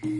[0.00, 0.16] Feia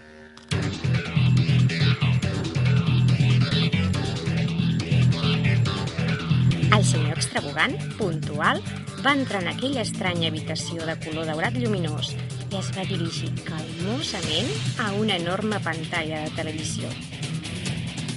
[6.74, 8.64] El senyor extravagant, puntual,
[9.06, 12.14] va entrar en aquella estranya habitació de color daurat lluminós
[12.50, 14.50] i es va dirigir calmosament
[14.82, 16.90] a una enorme pantalla de televisió.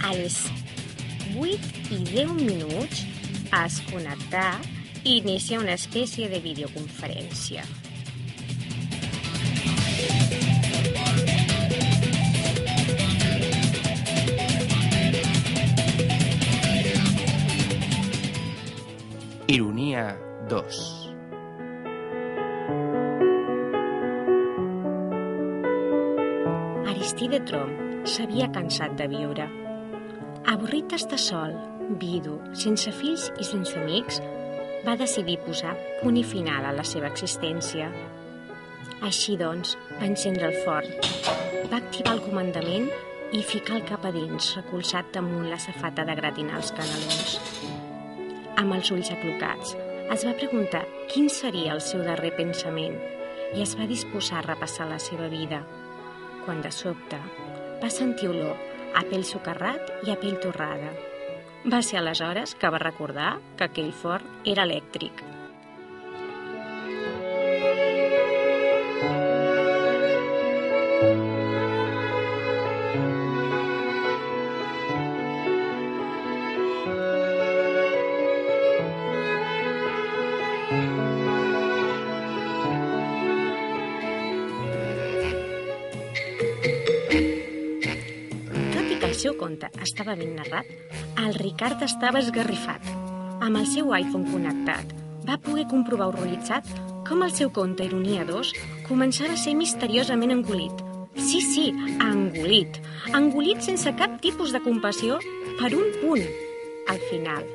[0.07, 0.39] A les
[1.37, 3.03] 8 i 10 minuts
[3.53, 4.57] es connectar
[5.05, 7.67] i inicia una espècie de videoconferència.
[19.47, 20.09] Ironia
[20.49, 20.81] 2
[26.91, 27.71] Aristide Trom
[28.09, 29.66] s'havia cansat de viure.
[30.47, 31.55] Avorrit d'estar sol,
[31.99, 34.21] vidu, sense fills i sense amics,
[34.87, 37.89] va decidir posar punt i final a la seva existència.
[39.09, 40.93] Així doncs, va encendre el forn,
[41.73, 42.87] va activar el comandament
[43.35, 47.35] i ficar el cap a dins, recolzat damunt la safata de gratinar els canelons.
[48.55, 49.75] Amb els ulls aclocats,
[50.15, 52.95] es va preguntar quin seria el seu darrer pensament
[53.51, 55.65] i es va disposar a repassar la seva vida,
[56.47, 57.19] quan de sobte
[57.83, 60.93] va sentir olor a pell socarrat i a pell torrada.
[61.67, 65.36] Va ser aleshores que va recordar que aquell forn era elèctric.
[89.67, 90.67] Conte estava ben narrat,
[91.19, 92.83] el Ricard estava esgarrifat.
[93.43, 94.93] Amb el seu iPhone connectat,
[95.27, 96.69] va poder comprovar horroritzat
[97.09, 98.53] com el seu conte Ironia 2
[98.87, 100.85] començava a ser misteriosament engolit.
[101.17, 101.67] Sí, sí,
[101.99, 102.79] engolit.
[103.15, 105.19] Engolit sense cap tipus de compassió
[105.59, 106.25] per un punt.
[106.87, 107.47] Al final,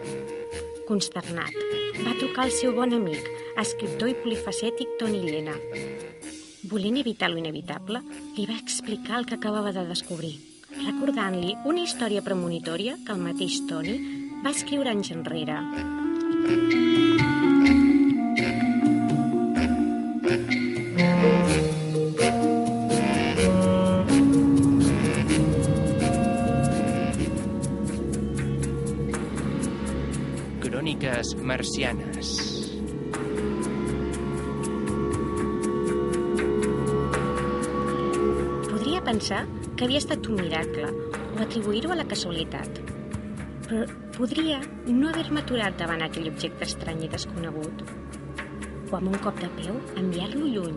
[0.88, 1.56] consternat,
[2.04, 3.28] va trucar al seu bon amic,
[3.62, 5.56] escriptor i polifacètic Toni Llena.
[6.72, 8.04] Volent evitar lo inevitable,
[8.36, 13.59] li va explicar el que acabava de descobrir, recordant-li una història premonitòria que el mateix
[13.70, 13.98] Toni
[14.44, 15.58] va escriure anys enrere.
[30.66, 32.36] Cròniques marcianes.
[38.72, 39.46] Podria pensar
[39.81, 40.84] que havia estat un miracle
[41.34, 42.75] o atribuir-ho a la casualitat.
[43.66, 43.80] Però
[44.14, 47.81] podria no haver-me aturat davant aquell objecte estrany i desconegut.
[48.91, 50.75] O amb un cop de peu enviar-lo lluny,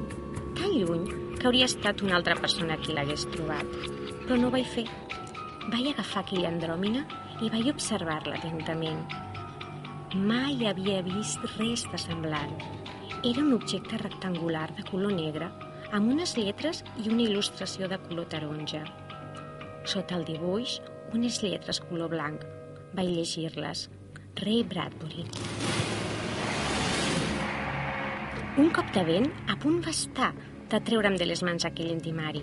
[0.56, 1.04] tan lluny
[1.34, 3.76] que hauria estat una altra persona qui l'hagués trobat.
[4.22, 4.86] Però no ho vaig fer.
[5.66, 7.04] Vaig agafar aquella andròmina
[7.44, 9.04] i vaig observar-la atentament.
[10.16, 12.56] Mai havia vist res de semblant.
[13.20, 15.52] Era un objecte rectangular de color negre
[15.94, 18.82] amb unes lletres i una il·lustració de color taronja.
[19.86, 20.80] Sota el dibuix,
[21.14, 22.42] unes lletres color blanc.
[22.98, 23.84] Vaig llegir-les.
[24.40, 25.26] Ray Bradbury.
[28.58, 30.32] Un cop de vent a punt va estar
[30.72, 32.42] de treure'm de les mans aquell intimari.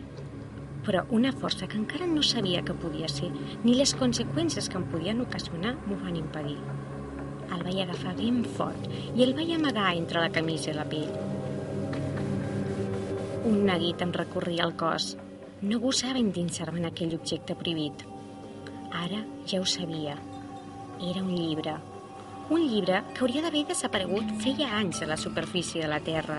[0.87, 3.33] Però una força que encara no sabia que podia ser,
[3.65, 6.57] ni les conseqüències que em podien ocasionar, m'ho van impedir.
[7.51, 11.30] El vaig agafar ben fort i el vaig amagar entre la camisa i la pell.
[13.41, 15.15] Un neguit em recorria el cos.
[15.65, 18.03] No gosava endinsar-me en aquell objecte prohibit.
[18.99, 20.13] Ara ja ho sabia.
[21.09, 21.73] Era un llibre.
[22.53, 26.37] Un llibre que hauria d'haver desaparegut feia anys a la superfície de la Terra.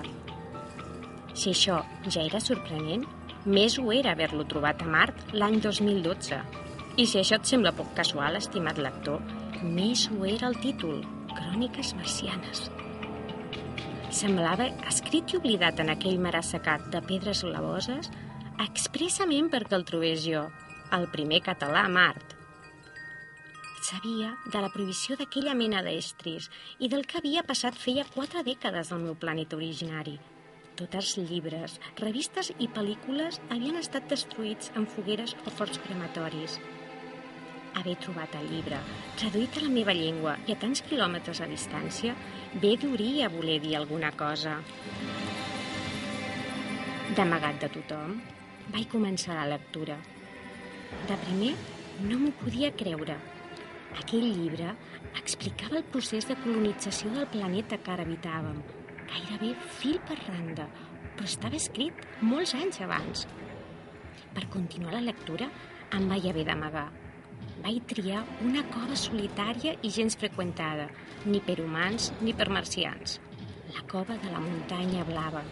[1.34, 3.02] Si això ja era sorprenent,
[3.46, 6.38] més ho era haver-lo trobat a Mart l'any 2012.
[7.02, 9.18] I si això et sembla poc casual, estimat lector,
[9.64, 11.02] més ho era el títol,
[11.34, 12.68] Cròniques marcianes.
[14.12, 18.10] Semblava escrit i oblidat en aquell mar assecat de pedres blavoses
[18.60, 20.42] expressament perquè el trobés jo,
[20.92, 22.34] el primer català a Mart.
[23.88, 28.92] Sabia de la prohibició d'aquella mena d'estris i del que havia passat feia quatre dècades
[28.92, 30.18] al meu planeta originari.
[30.76, 36.60] Tots els llibres, revistes i pel·lícules havien estat destruïts en fogueres o forts crematoris.
[37.72, 38.78] Haver trobat el llibre,
[39.16, 42.12] traduït a la meva llengua i a tants quilòmetres a distància,
[42.60, 44.58] bé duria voler dir alguna cosa.
[47.16, 48.18] D'amagat de tothom,
[48.74, 49.96] vaig començar la lectura.
[51.08, 51.52] De primer,
[52.04, 53.16] no m'ho podia creure.
[54.00, 54.72] Aquell llibre
[55.20, 58.62] explicava el procés de colonització del planeta que ara habitàvem,
[59.12, 60.68] gairebé fil per randa,
[61.16, 63.26] però estava escrit molts anys abans.
[64.32, 65.48] Per continuar la lectura,
[65.92, 66.88] em vaig haver d'amagar.
[67.60, 70.88] Vaig triar una cova solitària i gens freqüentada,
[71.28, 73.18] ni per humans ni per marcians.
[73.74, 75.44] La cova de la muntanya blava.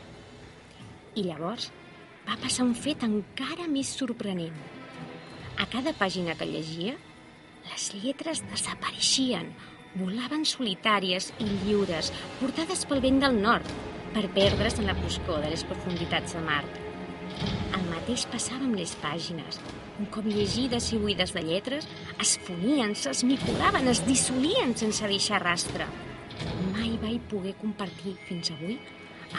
[1.15, 1.69] I llavors
[2.27, 4.57] va passar un fet encara més sorprenent.
[5.61, 6.97] A cada pàgina que llegia,
[7.69, 9.53] les lletres desapareixien,
[10.01, 13.75] volaven solitàries i lliures, portades pel vent del nord,
[14.15, 16.90] per perdre's en la foscor de les profunditats de Mart.
[18.11, 19.59] Mateix passava amb les pàgines.
[20.03, 21.85] Un cop llegides i buides de lletres,
[22.19, 25.87] es fonien, s'esmicolaven, es dissolien sense deixar rastre.
[26.73, 28.81] Mai vaig poder compartir, fins avui,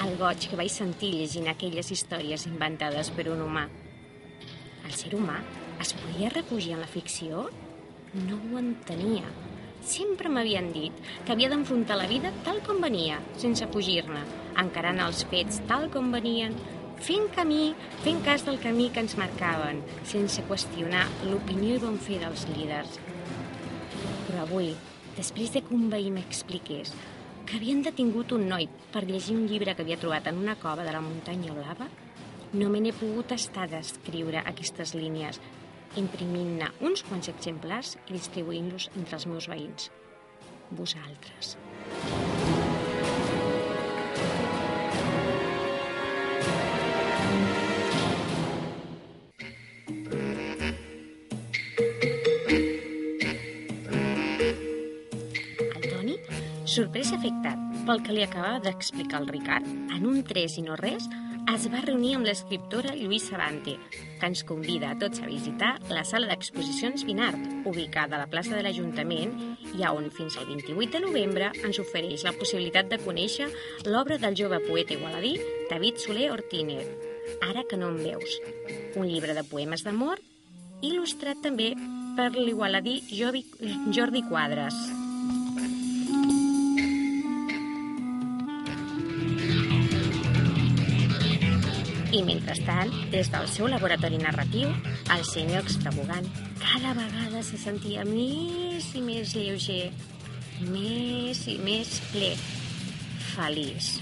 [0.06, 3.68] el goig que vaig sentir llegint aquelles històries inventades per un humà.
[4.88, 5.42] El ser humà
[5.84, 7.50] es podia refugiar en la ficció?
[8.24, 9.28] No ho entenia.
[9.84, 10.96] Sempre m'havien dit
[11.26, 14.24] que havia d'enfrontar la vida tal com venia, sense fugir-ne,
[14.64, 16.56] encarant els fets tal com venien,
[17.02, 22.20] fent camí, fent cas del camí que ens marcaven, sense qüestionar l'opinió i bon fer
[22.22, 23.00] dels líders.
[24.28, 24.70] Però avui,
[25.18, 26.94] després de que un veí m'expliqués
[27.48, 30.86] que havien detingut un noi per llegir un llibre que havia trobat en una cova
[30.88, 31.90] de la muntanya blava,
[32.54, 35.42] no me n'he pogut estar d'escriure aquestes línies,
[36.00, 39.90] imprimint-ne uns quants exemplars i distribuint-los entre els meus veïns.
[40.72, 41.58] Vosaltres.
[57.12, 61.10] I afectat pel que li acabava d'explicar el Ricard, en un tres i no res,
[61.52, 66.06] es va reunir amb l'escriptora Lluís Sabante, que ens convida a tots a visitar la
[66.08, 69.34] sala d'exposicions Binart, ubicada a la plaça de l'Ajuntament
[69.74, 73.50] i on fins al 28 de novembre ens ofereix la possibilitat de conèixer
[73.90, 75.36] l'obra del jove poeta igualadí
[75.70, 76.88] David Soler Ortínez,
[77.52, 78.40] Ara que no em veus,
[78.96, 80.22] un llibre de poemes d'amor
[80.82, 81.74] il·lustrat també
[82.18, 85.01] per l'igualadí Jordi Quadres.
[92.12, 94.68] I mentrestant, des del seu laboratori narratiu,
[95.16, 96.26] el senyor extravagant
[96.60, 99.94] cada vegada se sentia més i més lleuger,
[100.68, 102.34] més i més ple,
[103.32, 103.94] feliç.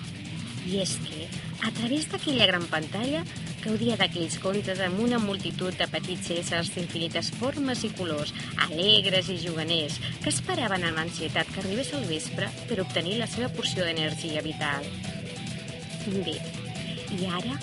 [0.65, 1.29] I és que,
[1.61, 3.21] a través d'aquella gran pantalla,
[3.61, 8.33] gaudia d'aquells contes amb una multitud de petits éssers d'infinites formes i colors,
[8.65, 13.53] alegres i juganers, que esperaven amb ansietat que arribés el vespre per obtenir la seva
[13.53, 14.89] porció d'energia vital.
[16.09, 16.39] Bé,
[17.19, 17.59] i ara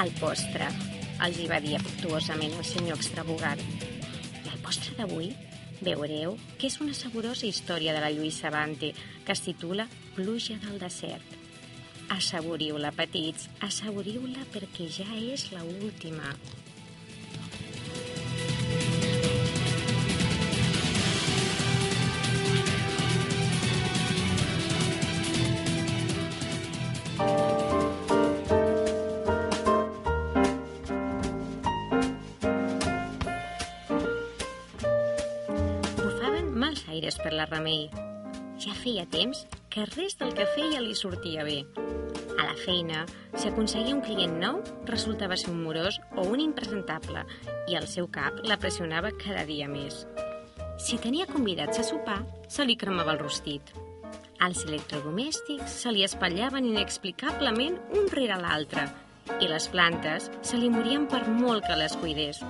[0.00, 0.66] el postre,
[1.20, 3.60] els hi va dir afectuosament el senyor extravagant.
[4.40, 5.28] I el postre d'avui
[5.84, 8.94] veureu que és una saborosa història de la Lluís Savante
[9.26, 11.36] que es titula Pluja del desert.
[12.16, 16.32] Assaboriu-la, petits, assaboriu-la perquè ja és la última.
[37.40, 37.88] La Remei.
[38.60, 41.62] Ja feia temps que res del que feia li sortia bé.
[42.36, 47.24] A la feina, si aconseguia un client nou, resultava ser un morós o un impresentable
[47.70, 50.04] i el seu cap la pressionava cada dia més.
[50.80, 53.72] Si tenia convidats a sopar, se li cremava el rostit.
[54.44, 58.86] Els electrodomèstics se li espatllaven inexplicablement un rere l'altre
[59.40, 62.40] i les plantes se li morien per molt que les cuidés.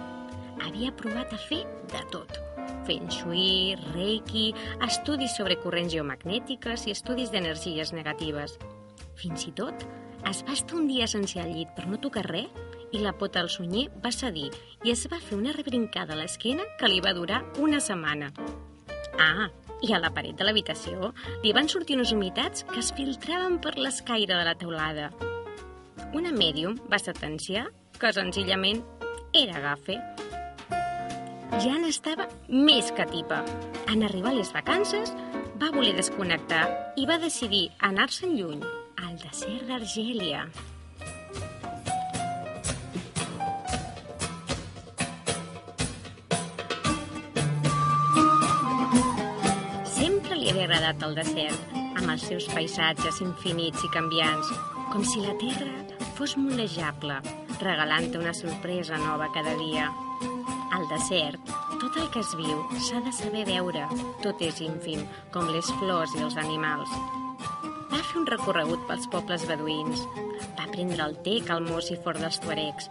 [0.66, 2.40] Havia provat a fer de tot.
[2.88, 4.50] Fent shui, reiki,
[4.86, 8.56] estudis sobre corrents geomagnètiques i estudis d'energies negatives.
[9.20, 9.86] Fins i tot
[10.28, 12.50] es va estar un dia sense al llit per no tocar res
[12.92, 14.48] i la pota al sunyer va cedir
[14.84, 18.32] i es va fer una rebrincada a l'esquena que li va durar una setmana.
[19.20, 19.48] Ah,
[19.82, 21.12] i a la paret de l'habitació
[21.44, 25.10] li van sortir unes humitats que es filtraven per l'escaire de la teulada.
[26.16, 27.68] Una mèdium va sentenciar
[28.00, 28.82] que senzillament
[29.36, 29.98] era gafe.
[31.58, 33.40] Ja n'estava més que tipa.
[33.90, 35.10] En arribar les vacances,
[35.58, 36.62] va voler desconnectar
[36.96, 38.60] i va decidir anar-se'n lluny,
[39.02, 40.44] al desert d'Argèlia.
[49.90, 54.54] Sempre li havia agradat el desert, amb els seus paisatges infinits i canviants,
[54.94, 55.74] com si la terra
[56.20, 57.18] fos molejable,
[57.58, 59.90] regalant-te una sorpresa nova cada dia.
[60.90, 63.84] Desert, tot el que es viu s'ha de saber veure.
[64.24, 66.90] Tot és ínfim, com les flors i els animals.
[67.92, 70.02] Va fer un recorregut pels pobles beduïns.
[70.58, 72.90] Va prendre el té calmós i fort dels tuaregs.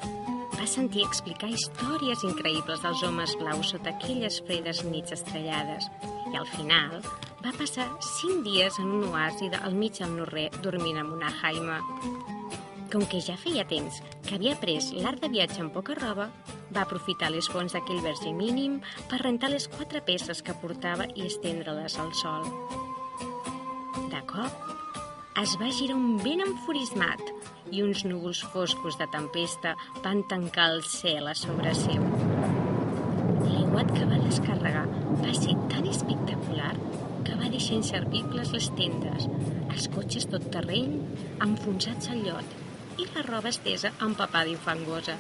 [0.55, 5.87] Va sentir explicar històries increïbles dels homes blaus sota aquelles fredes nits estrellades.
[6.31, 7.01] I al final
[7.43, 11.81] va passar cinc dies en un oasi al mig del Norrer dormint amb una Jaima.
[12.91, 16.29] Com que ja feia temps que havia après l'art de viatge amb poca roba,
[16.75, 21.25] va aprofitar les fonts d'aquell verge mínim per rentar les quatre peces que portava i
[21.27, 22.45] estendre-les al sol.
[24.09, 24.69] De cop,
[25.39, 27.21] es va girar un vent enfurismat
[27.71, 32.03] i uns núvols foscos de tempesta van tancar el cel a sobre seu.
[33.45, 34.85] L'aiguat que va descarregar
[35.21, 36.73] va ser tan espectacular
[37.27, 39.29] que va deixar inservibles les tendes,
[39.69, 40.97] els cotxes tot terreny
[41.45, 42.57] enfonsats al llot
[42.99, 45.15] i la roba estesa empapada i fangosa.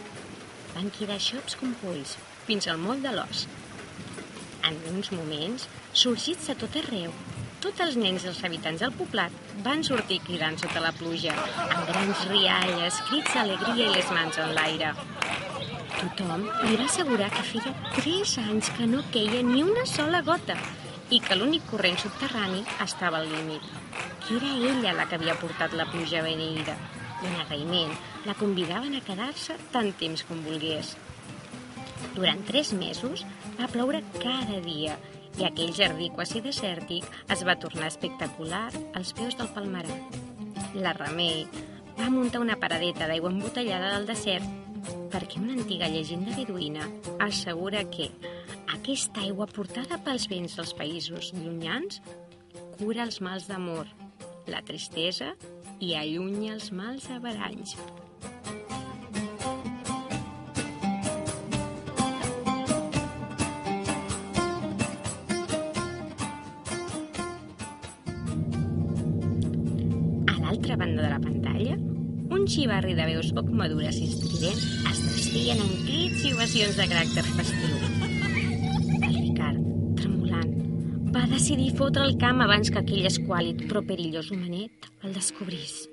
[0.75, 2.15] Van quedar xops com polls,
[2.47, 3.45] fins al moll de l'os.
[4.69, 5.67] En uns moments,
[6.03, 7.13] sorgits a tot arreu,
[7.63, 9.33] tots els nens dels habitants del poblat
[9.65, 11.33] van sortir cridant sota la pluja,
[11.65, 14.93] amb grans rialles, crits d'alegria i les mans en l'aire.
[15.97, 20.55] Tothom li va assegurar que feia tres anys que no queia ni una sola gota
[21.09, 23.67] i que l'únic corrent subterrani estava al límit,
[24.23, 26.77] que era ella la que havia portat la pluja beneïda
[27.21, 27.93] i en agraïment
[28.27, 30.95] la convidaven a quedar-se tant temps com volgués.
[32.15, 33.25] Durant tres mesos
[33.59, 34.95] va ploure cada dia
[35.39, 39.99] i aquell jardí quasi desèrtic es va tornar espectacular als peus del palmerar.
[40.75, 41.45] La Remei
[41.99, 44.57] va muntar una paradeta d'aigua embotellada del desert
[45.13, 46.85] perquè una antiga llegenda beduïna
[47.25, 48.09] assegura que
[48.75, 52.01] aquesta aigua portada pels vents dels països llunyans
[52.79, 53.89] cura els mals d'amor,
[54.47, 55.33] la tristesa
[55.79, 57.75] i allunya els mals averanys.
[70.39, 71.77] L'altra banda de la pantalla,
[72.35, 76.91] un xivarri de veus poc madures i estridents es trastien en crits i ovacions de
[76.91, 78.08] caràcter festiu.
[81.39, 85.85] Decidir fotre el camp abans que aquell esquàlid però perillós homenet el descobrís.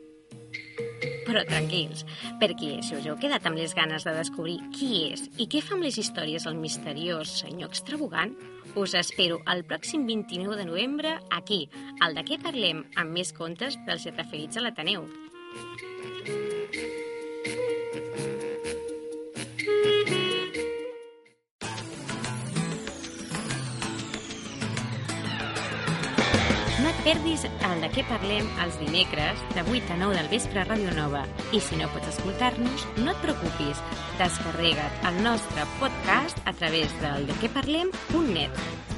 [1.22, 2.02] Però tranquils,
[2.40, 5.76] perquè si us heu quedat amb les ganes de descobrir qui és i què fa
[5.76, 8.34] amb les històries el misteriós senyor extravagant,
[8.74, 11.62] us espero el pròxim 29 de novembre aquí,
[12.02, 15.06] al de què parlem amb més contes dels referits a l'Ateneu.
[27.06, 30.90] Perdis el de què parlem els dimecres de 8 a 9 del vespre a Ràdio
[30.96, 31.22] Nova.
[31.54, 33.84] I si no pots escoltar-nos, no et preocupis.
[34.18, 38.95] Descarrega't el nostre podcast a través del dequeparlem.net.